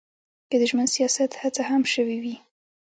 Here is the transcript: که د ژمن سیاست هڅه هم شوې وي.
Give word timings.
که 0.49 0.55
د 0.59 0.63
ژمن 0.69 0.87
سیاست 0.95 1.31
هڅه 1.41 1.61
هم 1.69 1.81
شوې 1.93 2.17
وي. 2.23 2.35